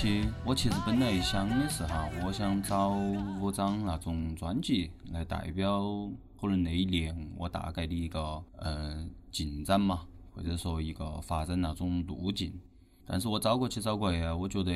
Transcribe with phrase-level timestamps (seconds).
[0.00, 2.96] 期我其实本来想的是哈，我想找
[3.38, 6.10] 五张那种专辑来代表。
[6.40, 12.50] 可能那一年我大概的一个嗯进展嘛，或者说一个发展那种路径，
[13.04, 14.72] 但是我找过去找过呀，我觉得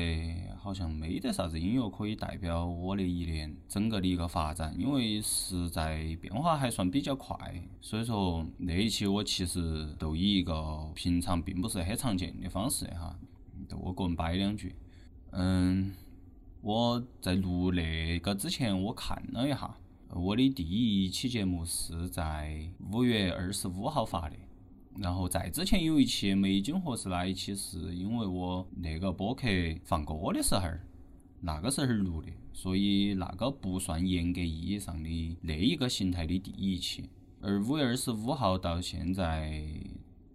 [0.59, 7.35] 好像没得啥子音乐可以代表我那一年整个的一个发展，因为实在变化还算比较快，
[7.81, 13.17] 所以说那一期我其实都以一个平常并不是很常见的方式哈，
[13.75, 14.75] 我个人摆两句，
[15.37, 15.93] 嗯，
[16.61, 19.75] 我在录那个之前我看了一下。
[20.13, 22.57] 我的第一期节目是在
[22.89, 24.35] 五月二十五号发的，
[24.97, 29.45] 然后在之前有一期美景和是那一期是因为我那个播客
[29.83, 30.69] 放歌的时候，
[31.41, 37.09] 那个时候录的，所以那个不算严格意义上的那一个形态的第一期。
[37.41, 39.61] 而五月二十五号到现在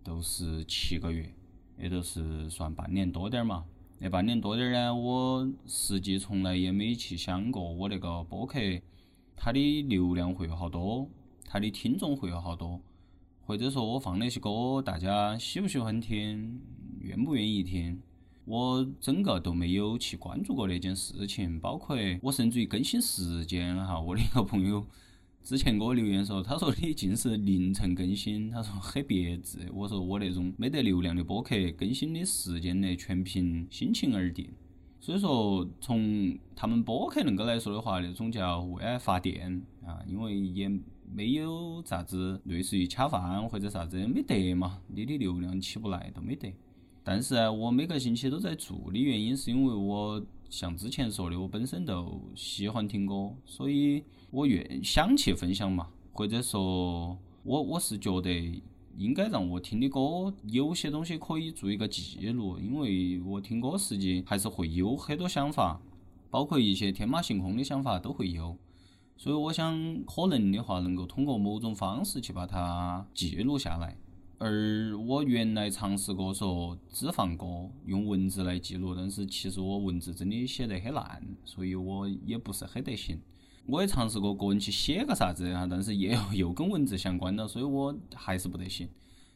[0.04, 1.32] 都是七个月，
[1.78, 3.64] 也就是算半年多点儿嘛。
[4.02, 8.58] 那半年多点儿呢，我实际从来也没去想过我那个播客。
[9.36, 11.06] 它的流量会有好多，
[11.44, 12.80] 它的听众会有好多，
[13.44, 16.62] 或者说我放那些歌，大家喜不喜欢听，
[17.00, 18.00] 愿不愿意听，
[18.46, 21.60] 我整个都没有去关注过那件事情。
[21.60, 24.86] 包括我甚至于更新时间哈，我的一个朋友
[25.42, 29.58] 之前给我留言说，他说你尽是凌晨更新， 他说很别致。
[29.72, 34.48] 我说我那种没得流量的播客，更新的时间呢，全凭心情而定。
[35.00, 40.70] 所以说，从他们播客恁个来说的话，那种叫为爱发电啊，因为也
[41.10, 46.54] 没有啥子类似于恰饭或者啥子没得嘛，你的流量起不来都没得。
[47.02, 58.62] 但是啊，我每个星期都在做的原因，是因为我像之前说的，我本身就喜欢听歌，所以我愿想去分享嘛，或者说，我我是觉得。
[58.96, 65.80] 应该让我听的歌有些东西可以做一个记录，因为我听歌实际还是会有很多想法，
[66.28, 68.58] 包括一些天马行空的想法都会有，
[69.16, 73.96] 所以我想可能的话能够通过某种方式去把它记录下来。
[74.38, 83.18] 而我原来尝试过说只放歌用文字来记录，但是其实我文字真的写得很烂，所以我也不是很得行。
[83.70, 88.88] 我也尝试过个人去写个啥子啊，但是又又跟文字相关了，所以我还是不得行。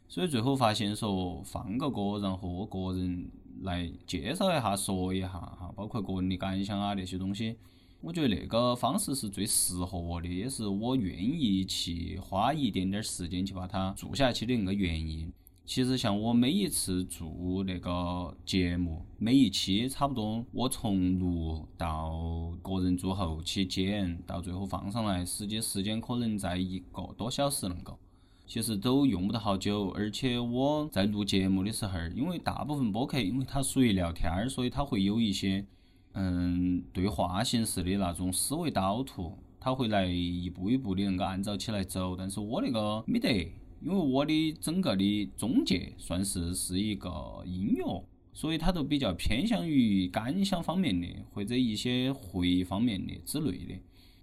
[0.08, 3.30] 所以最后发现说放个歌，然后我个人
[3.62, 7.56] 来介绍一下、说一下哈，包括个人的感想啊那些东西，
[8.00, 15.32] 我觉得那个方式是最适合我的，也是我愿意去花一点点时间去把它做下去的那个原因。
[15.66, 27.98] 其实像我每一次做那个节目，每一期差不多我从录到个人做后期剪，到最后放上来，实际时间可能在一个多小时能够，
[28.46, 29.88] 其实都用不得好久。
[29.96, 35.64] 而且我在录节目的时候，因为大部分播客因为它属于聊天儿，所以它会有一些
[36.12, 42.14] 嗯对话形式的那种思维导图，它会来一步一步的能够按照起来走。
[42.14, 43.50] 但是我那个没得。
[43.84, 47.10] 因为我的整个的中介算是是一个
[47.44, 48.02] 音乐，
[48.32, 53.74] 所以它都比较偏向于感想方面的，或者一些会议方面的之类的。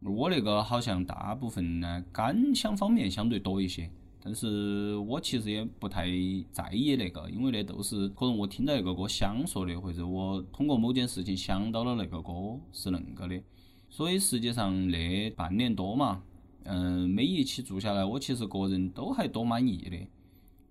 [0.10, 3.88] 我那个好像大部分呢感想方面相对多一些，
[4.20, 6.08] 但是我其实也不太
[6.52, 12.34] 在意那个，因为那都是可能我听到那个歌想说的，或者我通过某件事情想到了那个歌
[12.72, 13.40] 是恁个的。
[13.92, 16.24] 所以实际上那半年多嘛。
[16.64, 19.98] 嗯，每一期做下来，我其实个人都还多满意的。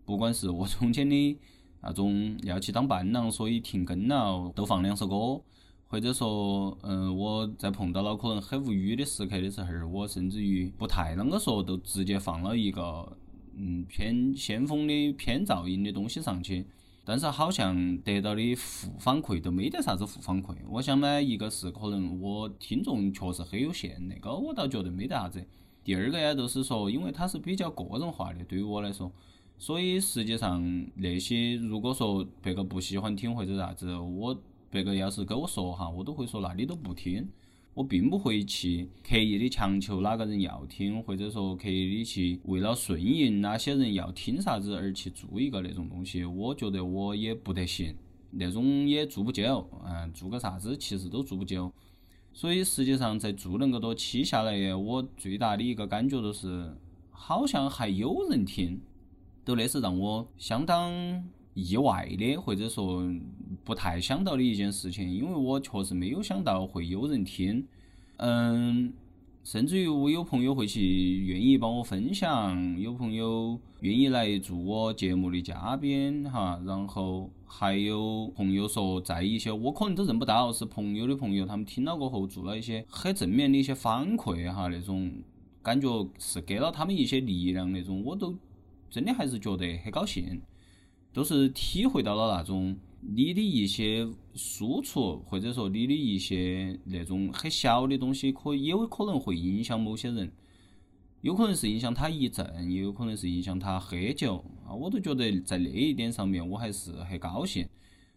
[0.04, 1.38] 不管是我中间的
[1.82, 5.42] 那种要去当伴郎，所以停更了，都放两首歌，
[5.86, 13.16] 或者说，嗯，我在碰到了可能很无语的时刻的时候，我甚至于不太啷个说，都直接放了一个
[13.56, 16.66] 嗯偏先锋的偏噪音的东西上去。
[17.02, 20.54] 但是好像得到的负反馈都没得啥子负反馈。
[20.68, 25.44] 我想呢，一个是可能我听众确实很有限，那个我倒觉得没得啥子。
[25.82, 29.10] 第二个呀，就是说，因为它是比较个人化的，对于我来说，
[29.58, 34.38] 所以实际上那些如果说别个不喜欢听或者啥子，我
[34.70, 37.26] 别个要是跟我说哈，我都会说那你都不听，
[37.74, 47.96] 我并不会去刻意的强求哪个人要听，或者说刻意的去为了顺应哪些人要听啥子而去做一个那种东西，我觉得我也不得行，
[48.30, 51.72] 那种也做不久，嗯，做个啥子其实都做不久。
[52.32, 56.74] 所以实际上在做恁个多期下来，我最大的一个感觉就是，
[57.10, 58.80] 好像还有人听，
[59.44, 60.90] 都那是让我相当
[61.54, 63.04] 意外的，或者说
[63.64, 67.66] 不太想到的一件事情，因为我确实没有想到会有人听，
[68.16, 68.92] 嗯。
[69.42, 85.10] 甚至于我有朋友会去愿意帮我分享，有朋友愿意来做我节目的嘉宾哈，然后还有朋友说，在一些我可能都认不到是朋友的朋友，他们听了过后做了一些很正面的一些反馈哈，那种
[85.60, 88.36] 感觉是给了他们一些力量那种，我都
[88.88, 90.40] 真的还是觉得很高兴，
[91.12, 92.76] 都是体会到了那种。
[93.02, 100.30] 你的一些输出，或者说你的一些那种很小的东西，可有可能会影响某些人，
[101.22, 104.72] 有可能是影响他一阵，也有可能是影响他很久啊！
[104.72, 107.68] 我都觉得在那一点上面，我还是很高兴。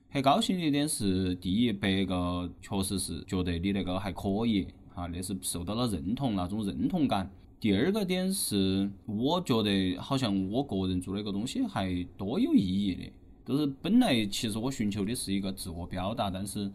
[0.10, 7.30] 很高兴的一点是，第一，别个确实是觉得你那个还可以，哈，那是受到了认同，那种认同感。
[7.60, 13.12] 第二个点是，我觉得好像我个人做那个东西还多有意义的。
[13.44, 16.72] 都是本来其实我寻求的是一个自我表达，但是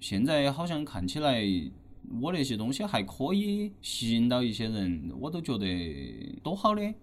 [0.00, 1.40] 现在好像看起来
[2.20, 5.66] 我那些东西还可以吸引到一些人，我都觉得
[6.42, 6.94] 多好的，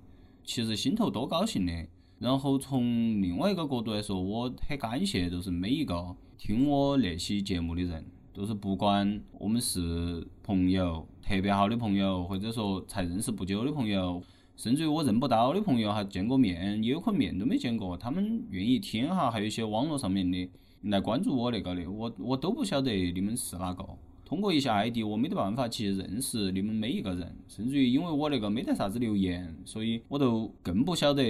[0.44, 1.74] 其实心头多高兴的。
[2.20, 8.04] 然后从另外一个角度来说，我很感谢，就是每一个听我那期节目的人，
[8.34, 14.22] 都是不管我们是朋友、特别好的朋友，或者说才认识不久的朋友。
[14.56, 20.50] 甚至于我认不到的朋友还见过面，也有可能面都没见过，他们愿意听哈，还有一些网络上面的
[20.82, 23.88] 来关注我那个的，我我都不晓得你们是哪个。
[24.28, 31.24] 通过一下 ID，我没得办法去认识你们每一个人，甚至于因为我那个没得啥子留言，所以我都更不晓得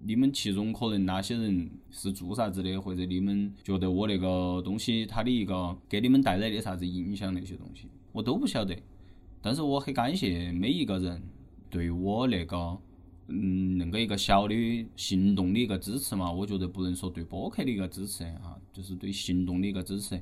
[0.00, 8.76] 你们其中可能哪些人是做啥子的，或者你们觉得我那个东西它的一个给你们带来的啥子影响那些东西，我都不晓得。
[9.40, 11.22] 但是我很感谢每一个人。
[11.70, 12.78] 对我那个，
[13.28, 14.54] 嗯，恁个一个小的
[14.96, 20.18] 行动的一个支持嘛，我觉得不能说对播客的一个支持啊，就是对行动的一个支持。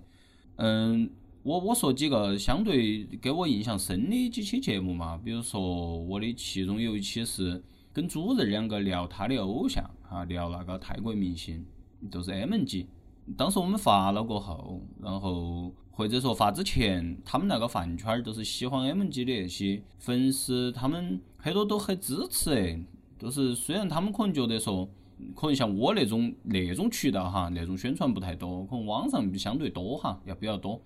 [0.57, 1.09] 嗯，
[1.47, 7.63] 我我说几个相对给我印象深的几期节目嘛，比如说我的其中有一期是
[7.93, 11.65] 跟主任两个聊他的偶像哈，聊那个泰国明星，
[12.11, 12.89] 就是 M 级。
[13.37, 15.73] 当时我们发了过后，然后。
[15.93, 22.85] 或者说发之前，他们那个饭圈儿都是喜欢 M G 的那些粉丝，他们很多都很支持诶。
[23.19, 24.87] 都是虽然他们可能觉得说，
[25.35, 30.79] 可能像我那种那种渠道哈，那种宣传不太多，可能网上相对多哈，要比较多。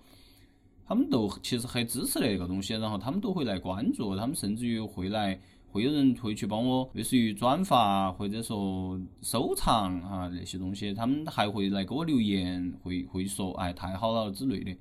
[0.85, 5.39] 他们都其实很支持那个东西，然后他们都会来关注，他们甚至于会来，
[5.69, 14.75] 会有人会去帮我，类似于转发或者说收藏啊那些东西，他们还会来给我留言，会会说哎太好了之类的。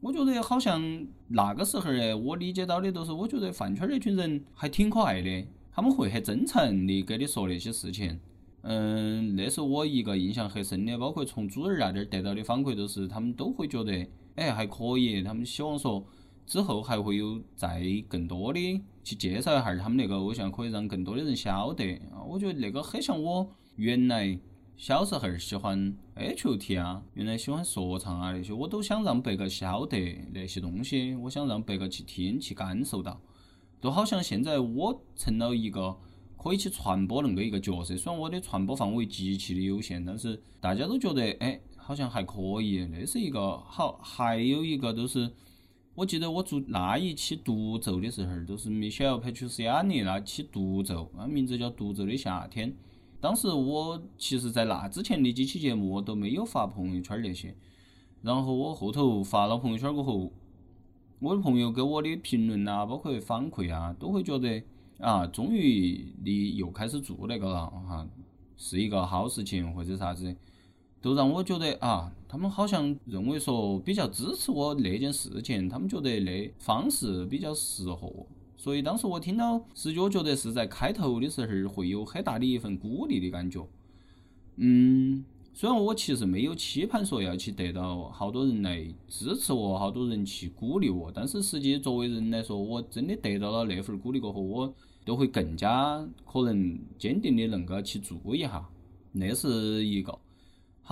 [0.00, 8.18] 我觉得好像那个时候儿，我理解到的都是，我觉得饭圈那群人还挺可爱的，他们会很真诚的跟你说那些事情。
[8.62, 15.22] 嗯，那是我一个印象很深的，包括从主儿那点儿得到的反馈都是，他们都会觉得，哎，还可以。
[15.22, 16.04] 他们希望说
[16.46, 22.00] 之后还会有再更多的去介绍一下他们那个偶像，可以让更多的人晓得。
[22.26, 24.38] 我觉得那个很像我原来。
[24.74, 33.20] 小时候喜欢 H.O.T 啊，原来喜欢说唱啊那些，我都想让别个晓得那些东西，我想让别个去听去感受到，
[33.80, 35.96] 就好像现在我成了一个
[36.36, 37.96] 可以去传播恁个一个角色。
[37.96, 42.86] 虽然我的传播范围极其的有限，但是大家都觉得哎，好像还可以。
[42.86, 45.30] 那是一个好，还有一个都是，
[45.94, 52.70] 我记得我做那一期独奏的时候，都是米歇尔·佩楚斯亚尼那期独奏，那名字叫《独奏的夏天》。
[53.20, 57.54] 当时我其实，在那之前的几期节目，我都没有发朋友圈那些。
[58.20, 60.32] 然后我后头发了朋友圈过后，
[61.20, 64.62] 我的朋友给我的评论啊，包括反馈啊，都会觉得
[64.98, 68.08] 啊，终于你又开始做那个了哈，
[68.56, 70.34] 是一个好事情或者啥子，
[71.02, 78.26] 都让我觉得啊，他们好像认为说比较支持我那件事情，他们觉得那方式比较适合我。
[78.56, 83.66] 所以当时我听到，实际我觉得是在开头的时候会有很大的一份鼓励的感觉。
[84.54, 94.72] 嗯，虽然我其实没有期盼说要去得到好多人来支持我，好多人去鼓励我，但是实际作为人来说，我真的得到了那份鼓励过后，我
[95.04, 98.64] 都会更加可能坚定的恁个去做一下。
[99.10, 100.16] 那是一个。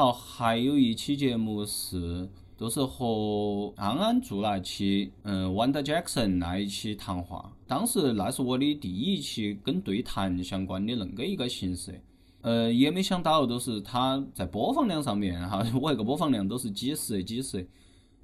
[0.01, 2.27] 好，还有一期节目是。
[2.57, 7.53] 都是和安安做那期，嗯，Wanda Jackson 那一期谈话。
[7.67, 12.01] 当时那是我的第一期跟对谈相关的恁个一个形式，
[12.41, 17.67] 呃，也没想到都是他在播放量上面哈，我那个播放量都是几十几十，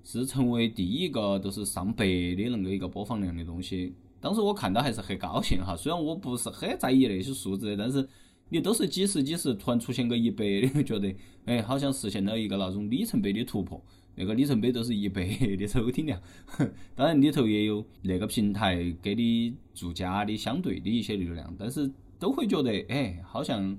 [0.03, 3.95] 是成为第一个都是上百的恁个一个播放量的东西。
[4.19, 8.07] 当时我看到还是很高兴哈，虽然我不是很在意那些数字，但是
[8.49, 11.15] 你都是几十几十，突然出现个一百，你会觉得，
[11.47, 13.83] 哎，好像实现了一个那种里程碑的突破。
[14.19, 16.19] 那个里程碑都是一百的收听量，
[16.95, 23.77] 当然里头也有那个平台给你做假的相对的一些流量，但是都会觉得，哎，好像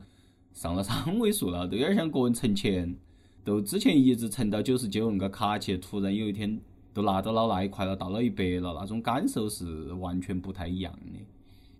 [0.53, 2.95] 上了 三位数了，都有点像个人存钱，
[3.43, 6.59] 都之前一直存到九十九那个卡去，突然有一天
[6.93, 11.19] 都拿到了那一块了，到了一百了，那种感受是完全不太一样的。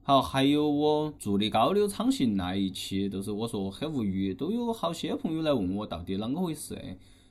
[0.08, 6.78] 好，还有我做的高流畅行那一期，都是我说很无语，都有好些朋友来问我到底啷个回事。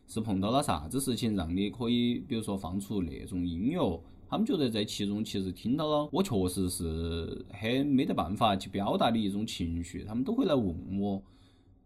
[0.07, 4.03] 是碰到了啥子事情让你可以，比如说放出那种音乐？
[4.29, 11.23] 他们觉得在其中其实听到了，我确实是很没得办法去表达的一种情绪，他们都会来问我。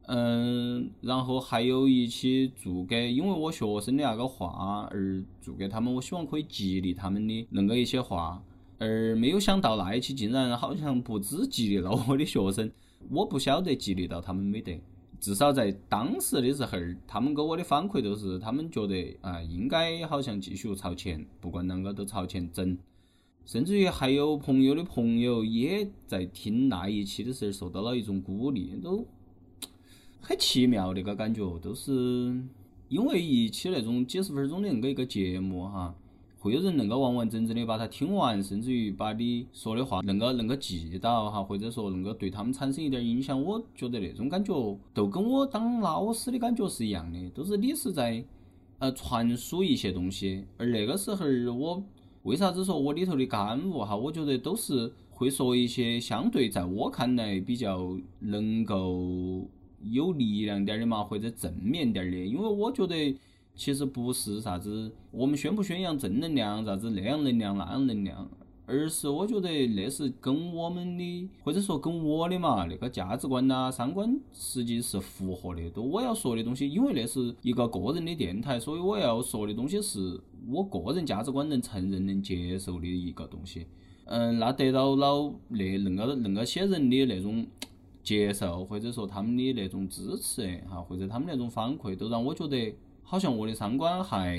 [0.08, 8.42] 嗯，然后还有一期做给因为我学生的那个话而做给他们，我希望可以激励他们的恁个一些话，
[8.80, 12.72] 而没有想到那一期竟然好像不止激励了我的学生，
[13.10, 14.80] 我不晓得激励到他们没得。
[15.20, 22.78] 至少在当时的时候，他们给我的反馈都是，他们觉得啊，应该好像继续朝前，不管啷个都朝前整。
[23.44, 29.06] 甚至于还有朋友的朋友也在听那一期的时候受到了一种鼓励，都
[30.22, 31.92] 很奇妙那个感觉，都是
[32.88, 35.94] 因为一期那种几十分钟的恁个一个节目哈。
[36.42, 43.38] 会有人恁个完完整整的把它听完，甚至于把你说的话恁个恁个记到哈，或者说恁个对他们产生一点影响。
[43.38, 48.24] 我觉得那种感觉都跟我当老师的感觉是一样的，都是你是在
[48.78, 50.42] 呃传输一些东西。
[50.56, 51.84] 而那个时候我
[52.22, 53.94] 为啥子说我里头的感悟哈？
[53.94, 59.46] 我觉得都是会说一些相对在我看来比较能够
[59.90, 63.14] 有力量点的嘛，或者正面点的，因为我觉得。
[63.60, 68.26] 其实不是啥子，我们宣不宣扬正能量，啥子那样能量那样能量，
[68.64, 75.68] 而是我觉得那是跟我们的，或者说跟我的嘛那个价值观呐、三观实际是符合的。
[75.72, 83.66] 都我要说的东西，因为那是一个个人的电台，所以我要说的东西是我个人价值观能承认、能接受的一个东西。
[84.06, 87.46] 嗯，那得到了那恁个恁个些人的那种
[88.02, 92.74] 接受，或者说他们的那种支持哈，或者他们那种反馈，都让我觉得。
[93.10, 94.38] 好像我的三观还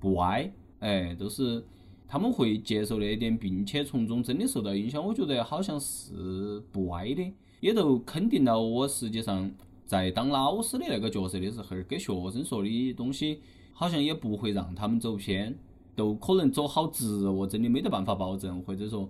[0.00, 1.62] 不歪，哎，都是
[2.08, 5.06] 他们会接受那一点，并且从中真的受到影响。
[5.06, 7.30] 我觉得好像是不歪的，
[7.60, 9.50] 也都肯定了我实际上
[9.84, 13.40] 在当老师的那个角色的时候，给学生说的东西，
[13.74, 15.54] 好像也不会让他们走偏，
[15.94, 17.28] 都可能走好直。
[17.28, 19.06] 我真的没得办法保证，或者说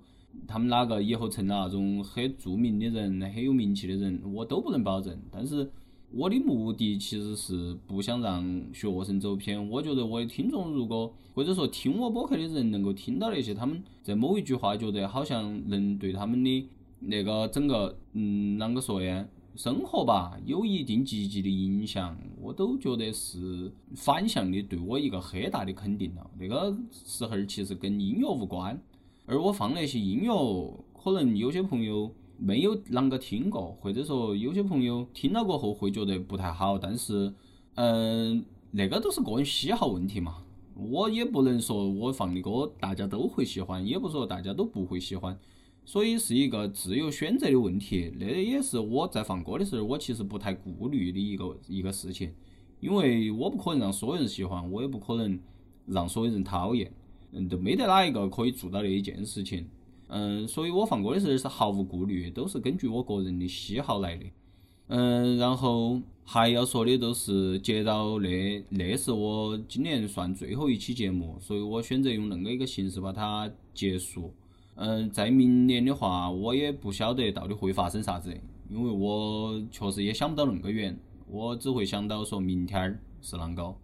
[0.48, 5.16] 他们哪个以后成了那种很著名的人、很有名气的人，我都不能保证。
[5.30, 5.70] 但是。
[6.14, 9.69] 我的目的其实是不想让学生走偏。
[9.71, 16.69] 我觉得我的听众如果或者说听我播客的人能够听到那些他们在某一句话觉得好像能对他们的
[17.00, 19.26] 那个整个嗯啷个说呀
[19.57, 26.31] 生活吧有一定积极的影响，我都觉得是反向的对我一个很大的肯定了。
[26.38, 28.81] 那个时候其实跟音乐无关，
[29.26, 32.14] 而我放那些音乐，可能有些朋友。
[32.44, 37.32] 没有啷个听过，或者说有些朋友听了过后会觉得不太好，但是，
[37.76, 40.42] 嗯，那个都是个人喜好问题嘛。
[40.75, 45.38] 我也不能说我放的歌大家都会喜欢，也不说大家都不会喜欢，
[45.84, 48.12] 所以是一个自由选择的问题。
[48.18, 52.32] 那也是我在放歌的时候，我其实不太顾虑的一个一个事情，
[52.80, 55.38] 因为我不可能让所有人喜欢，我也不可能
[55.87, 56.92] 让所有人讨厌，
[57.30, 59.68] 嗯，都没得哪一个可以做到那一件事情。
[60.14, 64.26] 嗯，所以我放歌的时候是毫无顾虑，都是根据我个人的喜好来的。
[64.88, 74.35] 嗯，然后还要说的都是接到那那是我今年算最后一期节目，所以我选择用恁个一个形式把它结束。
[74.75, 78.38] 嗯，在明年的话，我也不晓得到底会发生啥子，
[78.69, 83.75] 因为我确实也想不到恁个远，我只会想到说明天儿是啷个。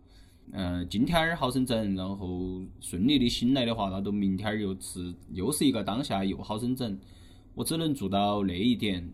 [0.53, 6.99] 嗯，今天儿好生整，然后顺利的醒来的话，那都明天儿又是又是一个当下又好生整，
[7.55, 9.07] 我只能做到那一点。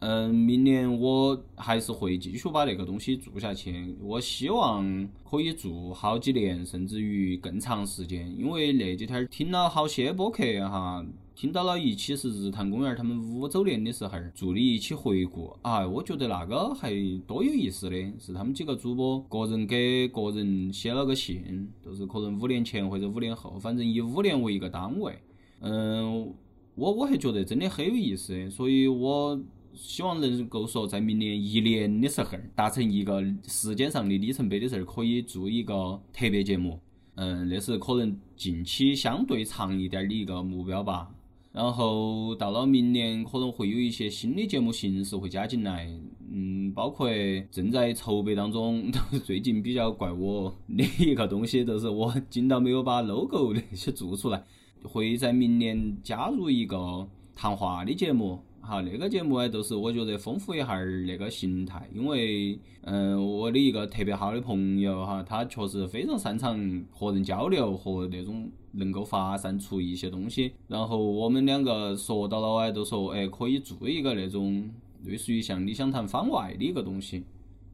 [0.00, 11.04] 嗯，明年我还是会继续把那个东西做下去，我希望可以做好几年，甚至于更长时间，因为那几天听了好些播客哈。
[11.34, 16.90] 听到了一期是日坛公园他们五周年的时候做的一期回顾，啊，我觉得那个还
[17.26, 25.18] 多有意思的，是他们几个主播个人给个人写了个信，都是可能五年前或者五年后，反正以五年为一个单位。
[25.60, 26.32] 嗯，
[26.74, 29.38] 我我还觉得真的很有意思，所以我
[29.76, 36.80] 希望能够说在明年一年的时候达成一个时间上的里程碑的时候，可以做一个特别节目。
[37.14, 41.10] 嗯，那是可能近期相对长一点的一个目标吧。
[41.52, 45.88] 然后到了明年可能会有一些新的节目形式会加进来，
[46.30, 47.08] 嗯，包括
[47.50, 48.92] 正在筹备当中，
[49.24, 54.44] 最近比较怪我的一个东西，就是我紧到没有把 logo 那些做出来，
[54.82, 58.38] 会在明年加入一个谈话的节目。
[58.66, 70.50] 好，那个节目呢，就是我觉得丰富一下儿那个形态，因为，嗯，我的一个特别好的朋友哈，他确实非常擅长和人交流和那种能够发散出一些东西。
[70.66, 74.68] 然后我们两个说到了哎，都说哎，可以做一个那种
[75.04, 77.22] 类似于像理想谈番外的一个东西。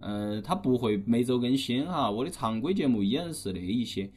[0.00, 4.10] 嗯，它不会每周更新哈，我的常规节目依然是那一些，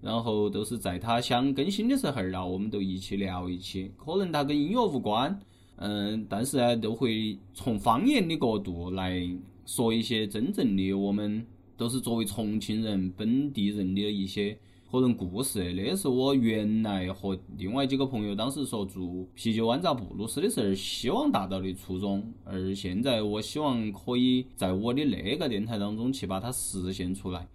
[0.00, 5.36] 然后都是在他想更新的时候儿啦，我们都一起聊一期，可能它跟音乐无关。
[5.76, 9.20] 嗯，但是呢，都会从方言的角度来
[9.66, 11.44] 说一些真正的我们
[11.76, 14.56] 都是作为重庆人本地人的一些
[14.90, 15.72] 个人故事。
[15.72, 27.48] 那是我原来和另外几个朋友当时说做啤酒湾杂布鲁斯的时候希望达到的初衷，而现在我希望可以在我的那个电台当中去把它实现出来。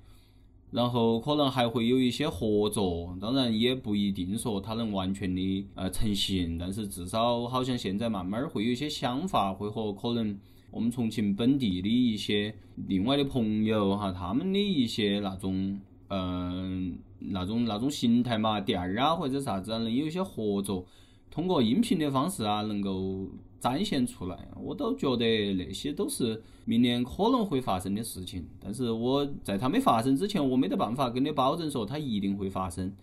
[0.70, 10.38] 然后可能还会有一些合作，当然也不一定说它能完全的呃成型，但是至少好像现在慢慢会有一些想法，会和可能
[10.70, 12.54] 我们重庆本地的一些
[12.88, 20.86] 另外的朋友哈，他们的一些那种嗯那种那种形态嘛店儿啊或者啥子啊，能有一些合作，
[21.32, 23.28] 通过音频的方式啊能够。
[23.60, 28.46] 展现出来，我都觉得那些都是明年可能会发生的事情。
[28.60, 32.94] 但是我在它没发生之前，我没得办法跟你保证说它一定会发生。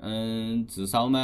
[0.00, 1.20] 嗯，至少嘛，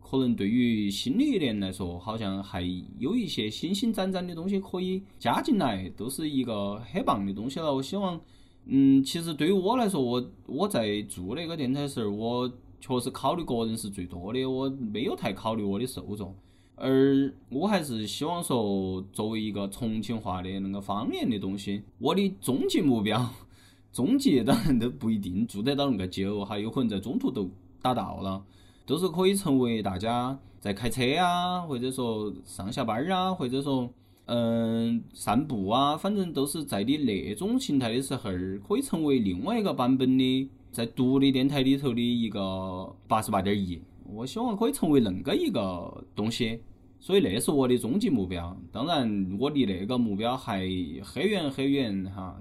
[0.00, 2.62] 可能对于新的一年来说，好像还
[2.98, 7.74] 有一些星星展展的东西可以加进来，都是一个很棒的东西了。
[7.74, 8.20] 我希望，
[8.66, 16.34] 嗯，其实对于我来说，我我在做那个电台时候，我确实考虑个人是最多的，我没有太考虑我的受众。
[16.80, 23.28] 而我还是希望说，作为一个重庆话的那个方言的东西，我的终极目标，
[23.92, 27.50] 终极当然都不一定做得到那个久，还有可能在中途都
[27.82, 28.42] 达到了，
[28.86, 33.90] 都是可以成为大家在开车啊，或者说上下班儿啊，或者说
[34.26, 38.30] 嗯散步啊，反正都是在你那种形态的时候，
[38.68, 43.80] 可以成为另外一个版本的在独立电台里头的一个八十八点一。
[44.10, 46.60] 我希望可以成为恁个一个东西，
[46.98, 48.56] 所以那是我的终极目标。
[48.72, 50.60] 当然，我离那个目标还
[51.02, 52.40] 很远很远哈。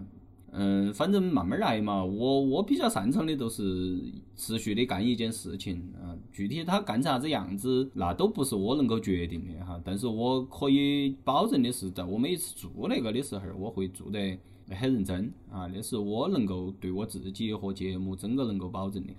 [0.51, 2.03] 嗯，反正慢慢来嘛。
[2.03, 3.99] 我我比较擅长的都是
[4.35, 6.15] 持续的干一件事情啊。
[6.31, 9.79] 具体他干成啥子样子，那都不是我能够决定的哈。
[9.83, 15.69] 但是我可以保证的是，在我每一次做那个的时候，我会做得很认真啊。
[15.71, 19.13] 那是我能够对我自己和节目整个能够保证的。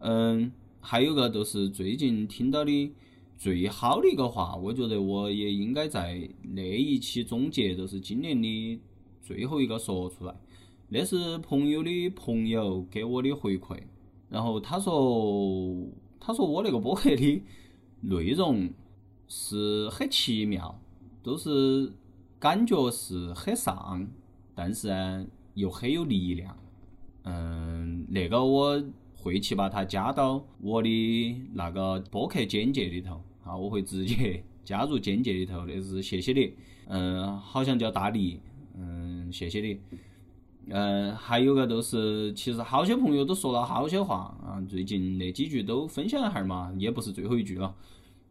[0.00, 0.52] 嗯。
[0.86, 2.94] 还有个就是最近听到的
[3.38, 8.78] 最好的一个话，我觉得我也应该在那一期总结，就是今年的
[9.22, 10.34] 最后一个说出来。
[10.90, 13.78] 那是朋友的朋友给我的回馈，
[14.28, 15.74] 然后他说，
[16.20, 17.42] 他说我那个播客的
[18.02, 18.68] 内容
[19.26, 20.78] 是很奇妙，
[21.22, 21.90] 都是
[22.38, 24.06] 感觉是很丧，
[24.54, 26.54] 但是呢又很有力量。
[27.22, 28.84] 嗯，那个我。
[29.24, 35.64] 会去把它加到我的那个播客简介里头，啊，我会直接加入简介里头。
[35.64, 36.52] 那是谢谢你，
[36.88, 38.38] 嗯，好像叫大力，
[38.76, 39.78] 嗯，谢谢你，
[40.68, 47.74] 嗯，还有个就是，其实好些朋友都说了好些话啊，最近那几句都分享一下嘛，也不是最后一句了，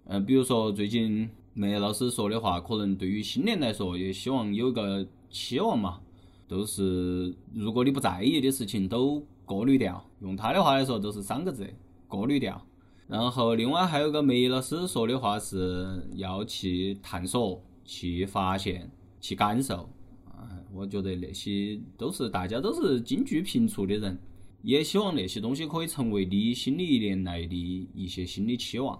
[0.05, 5.99] 嗯，比如说最近梅老师说的话，可能对于新年来说，也希望有个期望嘛，
[6.47, 9.25] 都是如果你不在意的事情都。
[9.45, 11.67] 过滤掉，用他的话来说就是三个字：
[12.07, 12.65] 过滤掉。
[13.05, 19.89] 然后另外还有个梅老师说的话是要去探索、去发现、去感受。
[20.25, 24.17] 啊，我觉得那些都是大家都是京剧频出的人，
[24.61, 28.99] 也希望那些东西可以成为你新的一年来的一些新的期望。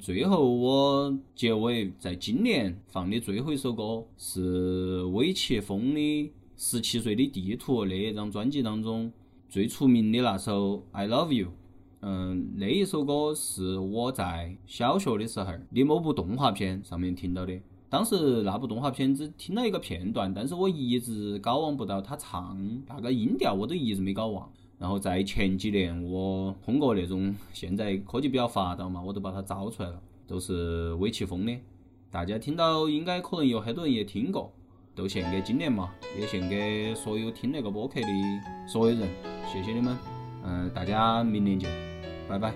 [0.00, 6.00] 最后我结尾在今年放的最后一首歌是韦奇峰的
[6.56, 9.10] 《十七岁的地图》那一张专辑当中。
[9.54, 11.46] 最出名的那首《I Love You》，
[12.00, 17.56] 嗯，那一首歌是我在小学的时候的某部动画片上面听到的。
[17.88, 24.50] 当时那部动画片只听了一个片段，但是我一直搞忘不到他唱那个音调，我都一直没搞忘。
[24.76, 31.56] 然后在前几年，我通过那种现在科技比较发达嘛，我都把它找出来了，都是韦奇峰的。
[32.10, 34.52] 大家听到应该可能有很多人也听过。
[34.94, 38.06] 都献给今年嘛也献给所有听那个播客的
[38.66, 39.08] 所有人
[39.52, 39.96] 谢谢你们
[40.44, 41.70] 嗯大家明年见
[42.28, 42.52] 拜拜。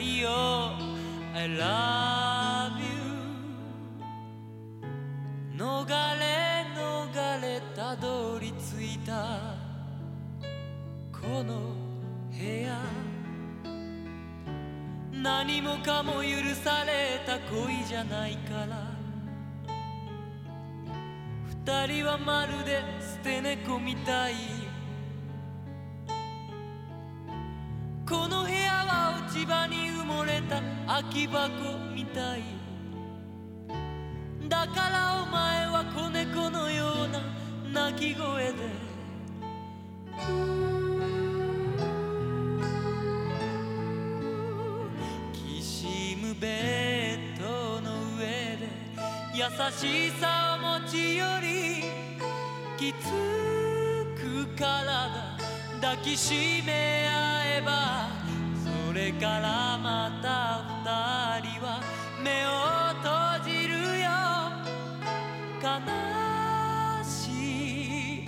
[0.00, 0.40] Iloveyou
[1.34, 2.49] i love
[5.70, 9.54] 逃れ逃れたどり着いた。
[11.12, 11.76] この
[12.28, 12.80] 部屋。
[15.12, 18.90] 何もかも許された恋じゃないから。
[21.46, 24.34] 二人はまるで捨て猫みたい。
[28.08, 31.48] この部屋は落ち葉に埋もれた空き箱
[31.94, 32.59] みたい。
[34.50, 38.54] だからお前は子猫のような鳴き声で。
[45.32, 48.68] きしむベッドの上で
[49.32, 51.84] 優しさを持ち寄り
[52.76, 53.06] きつ
[54.20, 55.38] く体
[55.80, 58.08] 抱きしめ合えば
[58.86, 61.80] それからまた二人は
[62.20, 62.89] 目を
[67.04, 68.24] しい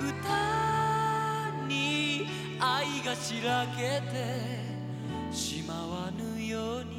[0.00, 2.26] 歌に
[2.58, 6.97] 愛がしらけてしまわぬように。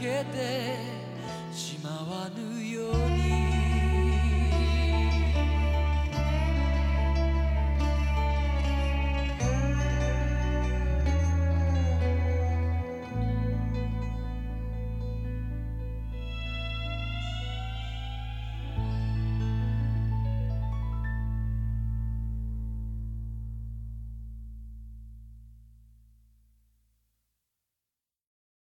[0.00, 0.97] que te